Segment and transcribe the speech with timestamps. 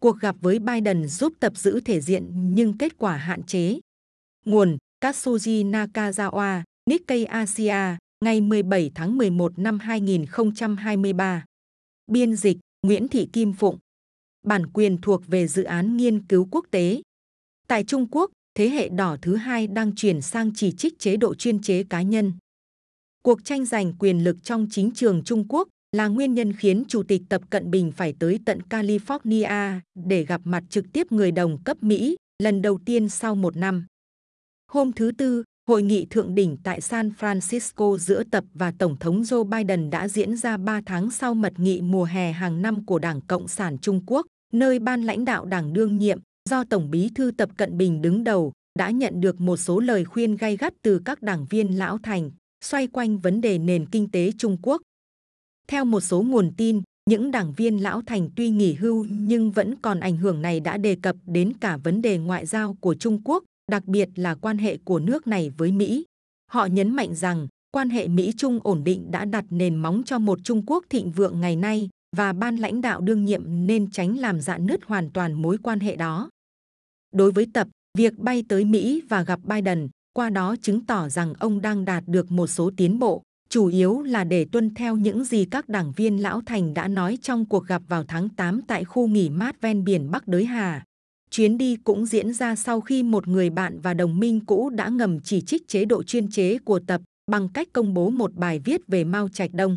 [0.00, 3.78] cuộc gặp với Biden giúp tập giữ thể diện nhưng kết quả hạn chế.
[4.44, 11.44] Nguồn Katsuji Nakazawa, Nikkei Asia, ngày 17 tháng 11 năm 2023.
[12.06, 12.56] Biên dịch
[12.86, 13.78] Nguyễn Thị Kim Phụng.
[14.46, 17.02] Bản quyền thuộc về dự án nghiên cứu quốc tế.
[17.68, 21.34] Tại Trung Quốc, thế hệ đỏ thứ hai đang chuyển sang chỉ trích chế độ
[21.34, 22.32] chuyên chế cá nhân.
[23.22, 27.02] Cuộc tranh giành quyền lực trong chính trường Trung Quốc là nguyên nhân khiến Chủ
[27.02, 31.62] tịch Tập Cận Bình phải tới tận California để gặp mặt trực tiếp người đồng
[31.64, 33.86] cấp Mỹ lần đầu tiên sau một năm.
[34.72, 39.22] Hôm thứ Tư, Hội nghị thượng đỉnh tại San Francisco giữa Tập và Tổng thống
[39.22, 42.98] Joe Biden đã diễn ra 3 tháng sau mật nghị mùa hè hàng năm của
[42.98, 46.18] Đảng Cộng sản Trung Quốc, nơi ban lãnh đạo đảng đương nhiệm
[46.50, 50.04] do Tổng bí thư Tập Cận Bình đứng đầu đã nhận được một số lời
[50.04, 52.30] khuyên gay gắt từ các đảng viên lão thành
[52.64, 54.82] xoay quanh vấn đề nền kinh tế Trung Quốc.
[55.70, 59.74] Theo một số nguồn tin, những đảng viên lão thành tuy nghỉ hưu nhưng vẫn
[59.82, 63.20] còn ảnh hưởng này đã đề cập đến cả vấn đề ngoại giao của Trung
[63.24, 66.04] Quốc, đặc biệt là quan hệ của nước này với Mỹ.
[66.50, 70.38] Họ nhấn mạnh rằng quan hệ Mỹ-Trung ổn định đã đặt nền móng cho một
[70.44, 74.40] Trung Quốc thịnh vượng ngày nay và ban lãnh đạo đương nhiệm nên tránh làm
[74.40, 76.30] dạn nứt hoàn toàn mối quan hệ đó.
[77.14, 81.34] Đối với Tập, việc bay tới Mỹ và gặp Biden qua đó chứng tỏ rằng
[81.38, 85.24] ông đang đạt được một số tiến bộ, chủ yếu là để tuân theo những
[85.24, 88.84] gì các đảng viên lão thành đã nói trong cuộc gặp vào tháng 8 tại
[88.84, 90.84] khu nghỉ mát ven biển Bắc Đới Hà.
[91.30, 94.88] Chuyến đi cũng diễn ra sau khi một người bạn và đồng minh cũ đã
[94.88, 98.58] ngầm chỉ trích chế độ chuyên chế của Tập bằng cách công bố một bài
[98.58, 99.76] viết về Mao Trạch Đông.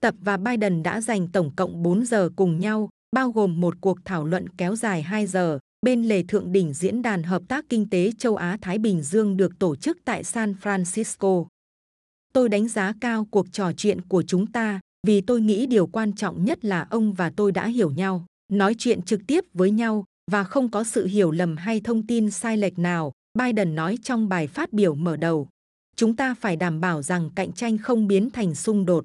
[0.00, 3.98] Tập và Biden đã dành tổng cộng 4 giờ cùng nhau, bao gồm một cuộc
[4.04, 7.90] thảo luận kéo dài 2 giờ, bên lề thượng đỉnh Diễn đàn Hợp tác Kinh
[7.90, 11.46] tế Châu Á-Thái Bình Dương được tổ chức tại San Francisco.
[12.32, 16.12] Tôi đánh giá cao cuộc trò chuyện của chúng ta vì tôi nghĩ điều quan
[16.12, 20.04] trọng nhất là ông và tôi đã hiểu nhau, nói chuyện trực tiếp với nhau
[20.30, 24.28] và không có sự hiểu lầm hay thông tin sai lệch nào, Biden nói trong
[24.28, 25.48] bài phát biểu mở đầu.
[25.96, 29.04] Chúng ta phải đảm bảo rằng cạnh tranh không biến thành xung đột.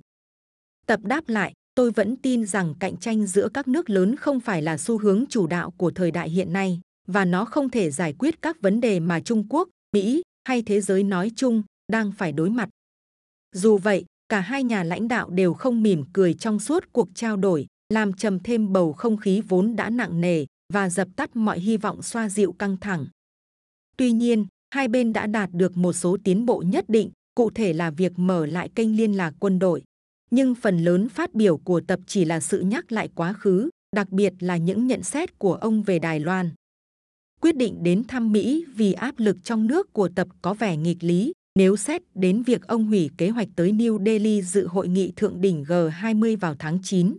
[0.88, 4.62] Tập đáp lại, tôi vẫn tin rằng cạnh tranh giữa các nước lớn không phải
[4.62, 8.13] là xu hướng chủ đạo của thời đại hiện nay và nó không thể giải
[8.13, 12.31] quyết các vấn đề mà Trung Quốc, Mỹ hay thế giới nói chung đang phải
[12.31, 12.69] đối mặt.
[13.56, 17.38] Dù vậy, cả hai nhà lãnh đạo đều không mỉm cười trong suốt cuộc trao
[17.38, 21.60] đổi, làm trầm thêm bầu không khí vốn đã nặng nề và dập tắt mọi
[21.60, 23.08] hy vọng xoa dịu căng thẳng.
[23.98, 27.74] Tuy nhiên, hai bên đã đạt được một số tiến bộ nhất định, cụ thể
[27.74, 29.84] là việc mở lại kênh liên lạc quân đội,
[30.32, 34.10] nhưng phần lớn phát biểu của tập chỉ là sự nhắc lại quá khứ, đặc
[34.10, 36.52] biệt là những nhận xét của ông về Đài Loan.
[37.42, 41.04] Quyết định đến thăm Mỹ vì áp lực trong nước của tập có vẻ nghịch
[41.04, 45.14] lý nếu xét đến việc ông hủy kế hoạch tới New Delhi dự hội nghị
[45.16, 47.18] thượng đỉnh G20 vào tháng 9.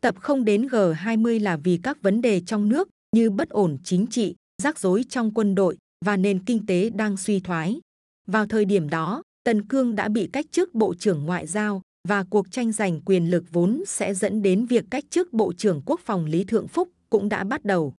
[0.00, 4.06] Tập không đến G20 là vì các vấn đề trong nước như bất ổn chính
[4.06, 7.80] trị, rắc rối trong quân đội và nền kinh tế đang suy thoái.
[8.26, 12.24] Vào thời điểm đó, Tần Cương đã bị cách chức Bộ trưởng Ngoại giao và
[12.30, 16.00] cuộc tranh giành quyền lực vốn sẽ dẫn đến việc cách chức Bộ trưởng Quốc
[16.04, 17.94] phòng Lý Thượng Phúc cũng đã bắt đầu.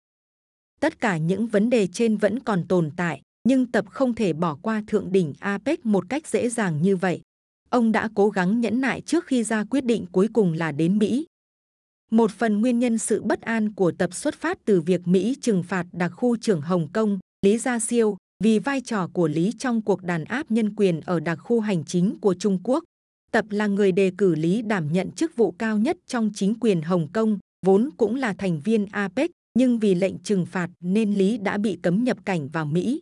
[0.81, 4.59] Tất cả những vấn đề trên vẫn còn tồn tại, nhưng tập không thể bỏ
[4.63, 7.21] qua thượng đỉnh APEC một cách dễ dàng như vậy.
[7.71, 10.99] Ông đã cố gắng nhẫn nại trước khi ra quyết định cuối cùng là đến
[10.99, 11.27] Mỹ.
[12.11, 15.63] Một phần nguyên nhân sự bất an của tập xuất phát từ việc Mỹ trừng
[15.63, 19.83] phạt đặc khu trưởng Hồng Kông, Lý Gia Siêu, vì vai trò của Lý trong
[19.83, 22.85] cuộc đàn áp nhân quyền ở đặc khu hành chính của Trung Quốc.
[23.33, 26.83] Tập là người đề cử Lý đảm nhận chức vụ cao nhất trong chính quyền
[26.83, 31.39] Hồng Kông, vốn cũng là thành viên APEC, nhưng vì lệnh trừng phạt nên Lý
[31.39, 33.01] đã bị cấm nhập cảnh vào Mỹ.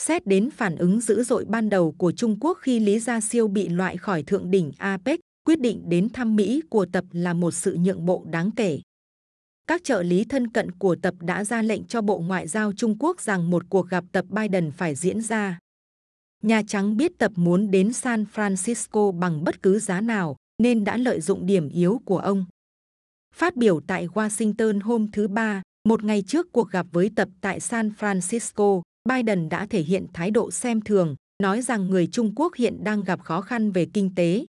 [0.00, 3.48] Xét đến phản ứng dữ dội ban đầu của Trung Quốc khi Lý Gia Siêu
[3.48, 7.50] bị loại khỏi thượng đỉnh APEC, quyết định đến thăm Mỹ của Tập là một
[7.50, 8.80] sự nhượng bộ đáng kể.
[9.66, 12.96] Các trợ lý thân cận của Tập đã ra lệnh cho Bộ Ngoại giao Trung
[12.98, 15.58] Quốc rằng một cuộc gặp Tập Biden phải diễn ra.
[16.42, 20.96] Nhà Trắng biết Tập muốn đến San Francisco bằng bất cứ giá nào, nên đã
[20.96, 22.44] lợi dụng điểm yếu của ông.
[23.34, 27.60] Phát biểu tại Washington hôm thứ Ba, một ngày trước cuộc gặp với Tập tại
[27.60, 32.54] San Francisco, Biden đã thể hiện thái độ xem thường, nói rằng người Trung Quốc
[32.54, 34.44] hiện đang gặp khó khăn về kinh tế.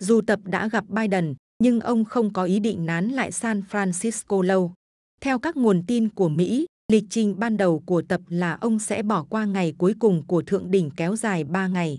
[0.00, 4.42] Dù Tập đã gặp Biden, nhưng ông không có ý định nán lại San Francisco
[4.42, 4.72] lâu.
[5.20, 9.02] Theo các nguồn tin của Mỹ, lịch trình ban đầu của Tập là ông sẽ
[9.02, 11.98] bỏ qua ngày cuối cùng của thượng đỉnh kéo dài 3 ngày.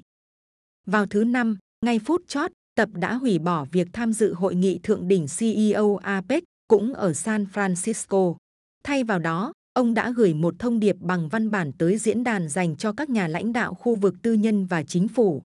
[0.86, 4.80] Vào thứ năm, ngay phút chót, Tập đã hủy bỏ việc tham dự hội nghị
[4.84, 8.36] thượng đỉnh CEO APEC cũng ở San Francisco.
[8.84, 12.50] Thay vào đó, ông đã gửi một thông điệp bằng văn bản tới diễn đàn
[12.50, 15.42] dành cho các nhà lãnh đạo khu vực tư nhân và chính phủ.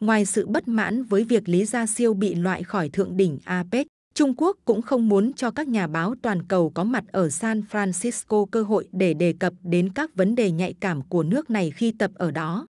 [0.00, 3.86] Ngoài sự bất mãn với việc Lý Gia Siêu bị loại khỏi thượng đỉnh APEC,
[4.14, 7.62] Trung Quốc cũng không muốn cho các nhà báo toàn cầu có mặt ở San
[7.70, 11.70] Francisco cơ hội để đề cập đến các vấn đề nhạy cảm của nước này
[11.70, 12.66] khi tập ở đó.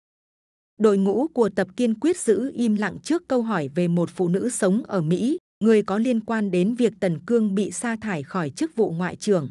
[0.80, 4.28] Đội ngũ của tập kiên quyết giữ im lặng trước câu hỏi về một phụ
[4.28, 8.24] nữ sống ở Mỹ, người có liên quan đến việc Tần Cương bị sa thải
[8.24, 9.50] khỏi chức vụ ngoại trưởng.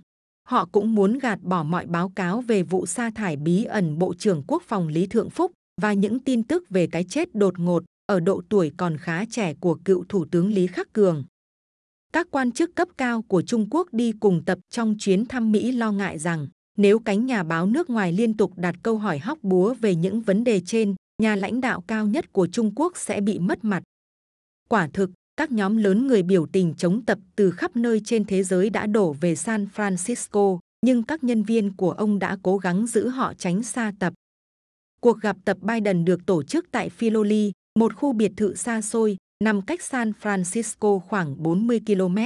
[0.49, 4.15] Họ cũng muốn gạt bỏ mọi báo cáo về vụ sa thải bí ẩn Bộ
[4.15, 7.85] trưởng Quốc phòng Lý Thượng Phúc và những tin tức về cái chết đột ngột
[8.07, 11.25] ở độ tuổi còn khá trẻ của cựu Thủ tướng Lý Khắc Cường.
[12.13, 15.73] Các quan chức cấp cao của Trung Quốc đi cùng tập trong chuyến thăm Mỹ
[15.73, 19.39] lo ngại rằng nếu cánh nhà báo nước ngoài liên tục đặt câu hỏi hóc
[19.43, 23.21] búa về những vấn đề trên, nhà lãnh đạo cao nhất của Trung Quốc sẽ
[23.21, 23.83] bị mất mặt.
[24.69, 28.43] Quả thực, các nhóm lớn người biểu tình chống tập từ khắp nơi trên thế
[28.43, 32.87] giới đã đổ về San Francisco, nhưng các nhân viên của ông đã cố gắng
[32.87, 34.13] giữ họ tránh xa tập.
[35.01, 39.17] Cuộc gặp tập Biden được tổ chức tại Philoli, một khu biệt thự xa xôi,
[39.45, 42.17] nằm cách San Francisco khoảng 40 km.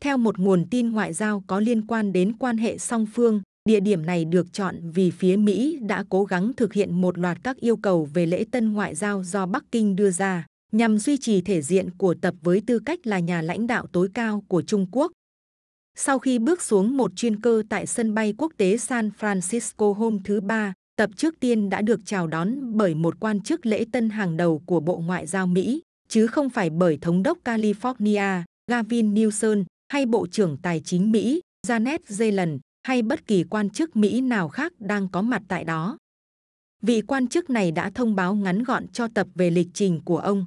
[0.00, 3.80] Theo một nguồn tin ngoại giao có liên quan đến quan hệ song phương, địa
[3.80, 7.56] điểm này được chọn vì phía Mỹ đã cố gắng thực hiện một loạt các
[7.56, 11.40] yêu cầu về lễ tân ngoại giao do Bắc Kinh đưa ra, nhằm duy trì
[11.40, 14.86] thể diện của tập với tư cách là nhà lãnh đạo tối cao của Trung
[14.92, 15.12] Quốc.
[15.96, 20.22] Sau khi bước xuống một chuyên cơ tại sân bay quốc tế San Francisco hôm
[20.22, 24.10] thứ Ba, tập trước tiên đã được chào đón bởi một quan chức lễ tân
[24.10, 29.14] hàng đầu của Bộ Ngoại giao Mỹ, chứ không phải bởi Thống đốc California, Gavin
[29.14, 34.20] Newsom, hay Bộ trưởng Tài chính Mỹ, Janet Yellen, hay bất kỳ quan chức Mỹ
[34.20, 35.98] nào khác đang có mặt tại đó.
[36.82, 40.18] Vị quan chức này đã thông báo ngắn gọn cho tập về lịch trình của
[40.18, 40.46] ông.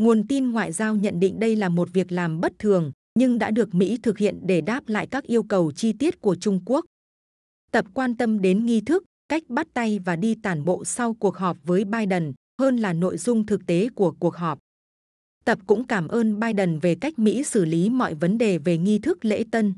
[0.00, 3.50] Nguồn tin ngoại giao nhận định đây là một việc làm bất thường, nhưng đã
[3.50, 6.84] được Mỹ thực hiện để đáp lại các yêu cầu chi tiết của Trung Quốc.
[7.72, 11.36] Tập quan tâm đến nghi thức, cách bắt tay và đi tản bộ sau cuộc
[11.36, 14.58] họp với Biden hơn là nội dung thực tế của cuộc họp.
[15.44, 18.98] Tập cũng cảm ơn Biden về cách Mỹ xử lý mọi vấn đề về nghi
[18.98, 19.74] thức lễ tân.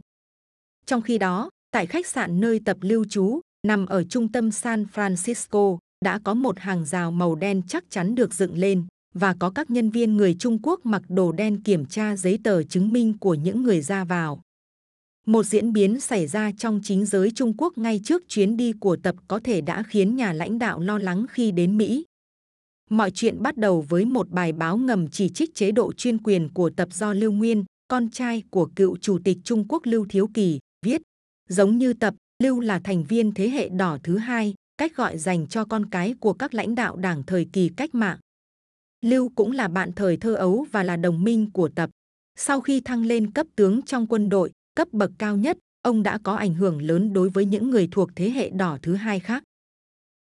[0.86, 4.86] Trong khi đó, tại khách sạn nơi tập lưu trú, nằm ở trung tâm San
[4.94, 9.50] Francisco, đã có một hàng rào màu đen chắc chắn được dựng lên và có
[9.50, 13.18] các nhân viên người Trung Quốc mặc đồ đen kiểm tra giấy tờ chứng minh
[13.18, 14.40] của những người ra vào.
[15.26, 18.96] Một diễn biến xảy ra trong chính giới Trung Quốc ngay trước chuyến đi của
[18.96, 22.04] tập có thể đã khiến nhà lãnh đạo lo lắng khi đến Mỹ.
[22.90, 26.48] Mọi chuyện bắt đầu với một bài báo ngầm chỉ trích chế độ chuyên quyền
[26.48, 30.28] của tập do Lưu Nguyên, con trai của cựu chủ tịch Trung Quốc Lưu Thiếu
[30.34, 31.02] Kỳ, viết.
[31.48, 35.46] Giống như tập, Lưu là thành viên thế hệ đỏ thứ hai, cách gọi dành
[35.46, 38.18] cho con cái của các lãnh đạo đảng thời kỳ cách mạng.
[39.02, 41.90] Lưu cũng là bạn thời thơ ấu và là đồng minh của tập.
[42.38, 46.18] Sau khi thăng lên cấp tướng trong quân đội, cấp bậc cao nhất, ông đã
[46.22, 49.42] có ảnh hưởng lớn đối với những người thuộc thế hệ đỏ thứ hai khác.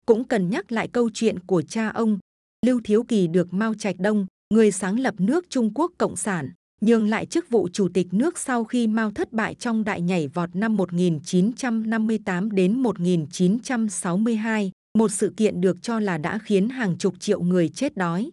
[0.07, 2.19] Cũng cần nhắc lại câu chuyện của cha ông,
[2.67, 6.51] Lưu Thiếu Kỳ được Mao Trạch Đông, người sáng lập nước Trung Quốc Cộng sản,
[6.81, 10.29] nhường lại chức vụ chủ tịch nước sau khi Mao thất bại trong đại nhảy
[10.29, 17.15] vọt năm 1958 đến 1962, một sự kiện được cho là đã khiến hàng chục
[17.21, 18.31] triệu người chết đói.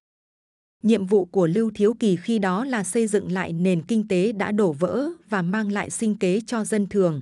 [0.86, 4.32] Nhiệm vụ của Lưu Thiếu Kỳ khi đó là xây dựng lại nền kinh tế
[4.32, 7.22] đã đổ vỡ và mang lại sinh kế cho dân thường.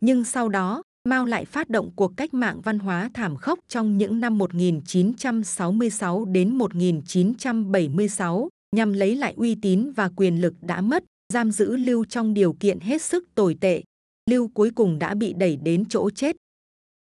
[0.00, 3.98] Nhưng sau đó, Mao lại phát động cuộc cách mạng văn hóa thảm khốc trong
[3.98, 11.04] những năm 1966 đến 1976 nhằm lấy lại uy tín và quyền lực đã mất,
[11.32, 13.82] giam giữ Lưu trong điều kiện hết sức tồi tệ.
[14.30, 16.36] Lưu cuối cùng đã bị đẩy đến chỗ chết.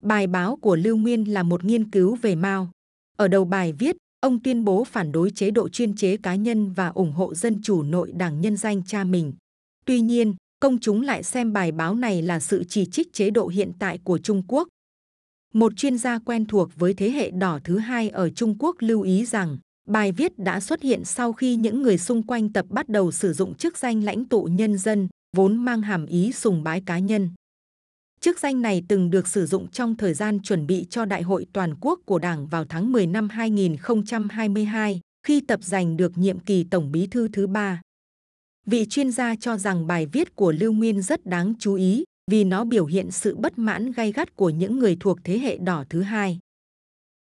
[0.04, 2.72] Bài báo của Lưu Nguyên là một nghiên cứu về Mao.
[3.18, 3.96] Ở đầu bài viết,
[4.26, 7.62] ông tuyên bố phản đối chế độ chuyên chế cá nhân và ủng hộ dân
[7.62, 9.34] chủ nội đảng nhân danh cha mình.
[9.86, 13.48] Tuy nhiên, công chúng lại xem bài báo này là sự chỉ trích chế độ
[13.48, 14.68] hiện tại của Trung Quốc.
[15.54, 19.02] Một chuyên gia quen thuộc với thế hệ đỏ thứ hai ở Trung Quốc lưu
[19.02, 19.58] ý rằng
[19.90, 23.34] bài viết đã xuất hiện sau khi những người xung quanh tập bắt đầu sử
[23.34, 27.30] dụng chức danh lãnh tụ nhân dân, vốn mang hàm ý sùng bái cá nhân.
[28.26, 31.46] Chức danh này từng được sử dụng trong thời gian chuẩn bị cho Đại hội
[31.54, 36.64] Toàn quốc của Đảng vào tháng 10 năm 2022, khi tập giành được nhiệm kỳ
[36.64, 37.82] Tổng bí thư thứ ba.
[38.66, 42.44] Vị chuyên gia cho rằng bài viết của Lưu Nguyên rất đáng chú ý vì
[42.44, 45.84] nó biểu hiện sự bất mãn gay gắt của những người thuộc thế hệ đỏ
[45.90, 46.40] thứ hai.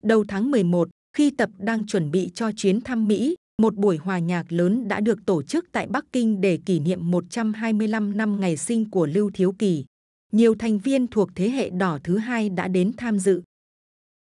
[0.03, 4.19] Đầu tháng 11, khi tập đang chuẩn bị cho chuyến thăm Mỹ, một buổi hòa
[4.19, 8.57] nhạc lớn đã được tổ chức tại Bắc Kinh để kỷ niệm 125 năm ngày
[8.57, 9.85] sinh của Lưu Thiếu Kỳ.
[10.35, 13.43] Nhiều thành viên thuộc thế hệ đỏ thứ hai đã đến tham dự.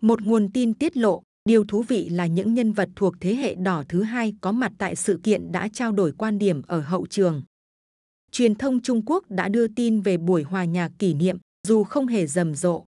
[0.01, 3.55] Một nguồn tin tiết lộ, Điều thú vị là những nhân vật thuộc thế hệ
[3.55, 7.05] đỏ thứ hai có mặt tại sự kiện đã trao đổi quan điểm ở hậu
[7.05, 7.43] trường.
[8.31, 11.37] Truyền thông Trung Quốc đã đưa tin về buổi hòa nhạc kỷ niệm,
[11.67, 12.85] dù không hề rầm rộ.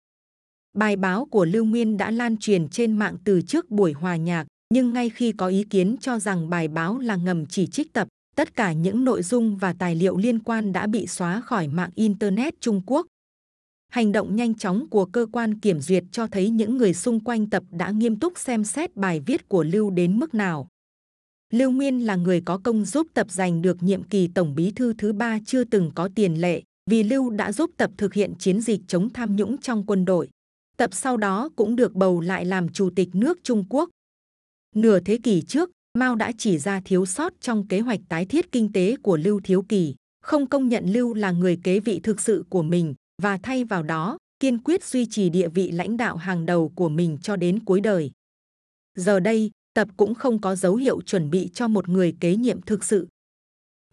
[0.73, 4.47] Bài báo của Lưu Nguyên đã lan truyền trên mạng từ trước buổi hòa nhạc,
[4.73, 8.07] nhưng ngay khi có ý kiến cho rằng bài báo là ngầm chỉ trích tập,
[8.35, 11.89] tất cả những nội dung và tài liệu liên quan đã bị xóa khỏi mạng
[11.95, 13.07] Internet Trung Quốc.
[13.89, 17.49] Hành động nhanh chóng của cơ quan kiểm duyệt cho thấy những người xung quanh
[17.49, 20.67] tập đã nghiêm túc xem xét bài viết của Lưu đến mức nào.
[21.53, 24.93] Lưu Nguyên là người có công giúp tập giành được nhiệm kỳ tổng bí thư
[24.97, 28.61] thứ ba chưa từng có tiền lệ, vì Lưu đã giúp tập thực hiện chiến
[28.61, 30.29] dịch chống tham nhũng trong quân đội.
[30.77, 33.89] Tập sau đó cũng được bầu lại làm chủ tịch nước Trung Quốc.
[34.75, 38.51] Nửa thế kỷ trước, Mao đã chỉ ra thiếu sót trong kế hoạch tái thiết
[38.51, 42.21] kinh tế của Lưu Thiếu Kỳ, không công nhận Lưu là người kế vị thực
[42.21, 46.17] sự của mình và thay vào đó kiên quyết duy trì địa vị lãnh đạo
[46.17, 48.11] hàng đầu của mình cho đến cuối đời.
[48.95, 52.61] Giờ đây, Tập cũng không có dấu hiệu chuẩn bị cho một người kế nhiệm
[52.61, 53.07] thực sự.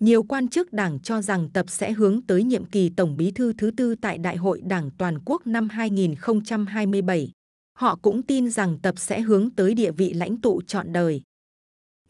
[0.00, 3.52] Nhiều quan chức đảng cho rằng Tập sẽ hướng tới nhiệm kỳ Tổng bí thư
[3.52, 7.30] thứ tư tại Đại hội Đảng Toàn quốc năm 2027.
[7.78, 11.22] Họ cũng tin rằng Tập sẽ hướng tới địa vị lãnh tụ trọn đời.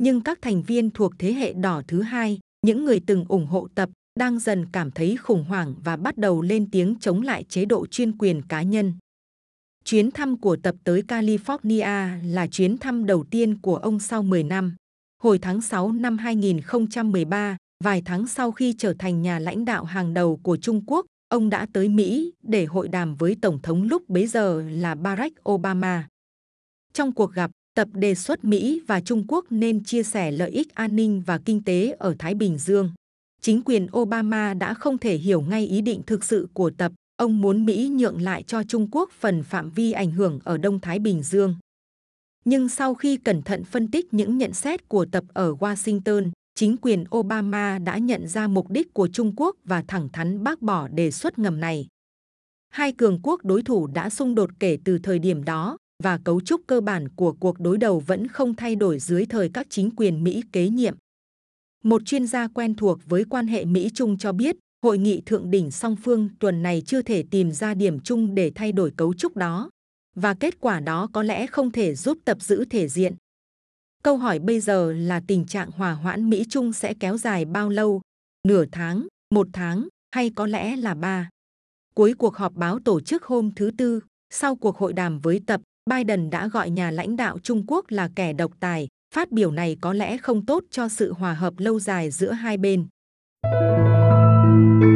[0.03, 3.69] Nhưng các thành viên thuộc thế hệ đỏ thứ hai, những người từng ủng hộ
[3.75, 7.65] Tập, đang dần cảm thấy khủng hoảng và bắt đầu lên tiếng chống lại chế
[7.65, 8.95] độ chuyên quyền cá nhân.
[9.85, 14.43] Chuyến thăm của tập tới California là chuyến thăm đầu tiên của ông sau 10
[14.43, 14.75] năm.
[15.23, 20.15] Hồi tháng 6 năm 2013, vài tháng sau khi trở thành nhà lãnh đạo hàng
[20.15, 24.09] đầu của Trung Quốc, ông đã tới Mỹ để hội đàm với Tổng thống lúc
[24.09, 26.09] bấy giờ là Barack Obama.
[26.93, 30.75] Trong cuộc gặp, Tập đề xuất Mỹ và Trung Quốc nên chia sẻ lợi ích
[30.75, 32.91] an ninh và kinh tế ở Thái Bình Dương.
[33.41, 37.41] Chính quyền Obama đã không thể hiểu ngay ý định thực sự của Tập ông
[37.41, 40.99] muốn Mỹ nhượng lại cho Trung Quốc phần phạm vi ảnh hưởng ở Đông Thái
[40.99, 41.55] Bình Dương.
[42.45, 46.77] Nhưng sau khi cẩn thận phân tích những nhận xét của tập ở Washington, chính
[46.77, 50.89] quyền Obama đã nhận ra mục đích của Trung Quốc và thẳng thắn bác bỏ
[50.89, 51.87] đề xuất ngầm này.
[52.69, 56.41] Hai cường quốc đối thủ đã xung đột kể từ thời điểm đó và cấu
[56.41, 59.91] trúc cơ bản của cuộc đối đầu vẫn không thay đổi dưới thời các chính
[59.97, 60.97] quyền Mỹ kế nhiệm.
[61.85, 65.71] Một chuyên gia quen thuộc với quan hệ Mỹ-Trung cho biết Hội nghị thượng đỉnh
[65.71, 69.37] song phương tuần này chưa thể tìm ra điểm chung để thay đổi cấu trúc
[69.37, 69.71] đó,
[70.17, 73.15] và kết quả đó có lẽ không thể giúp tập giữ thể diện.
[74.03, 78.01] Câu hỏi bây giờ là tình trạng hòa hoãn Mỹ-Trung sẽ kéo dài bao lâu?
[78.49, 81.29] Nửa tháng, một tháng, hay có lẽ là ba?
[81.95, 85.61] Cuối cuộc họp báo tổ chức hôm thứ Tư, sau cuộc hội đàm với tập,
[85.91, 88.89] Biden đã gọi nhà lãnh đạo Trung Quốc là kẻ độc tài.
[89.15, 92.57] Phát biểu này có lẽ không tốt cho sự hòa hợp lâu dài giữa hai
[92.57, 92.87] bên.
[93.43, 94.90] Thank you